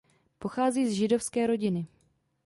[0.39, 1.87] Pochází z Židovské rodiny.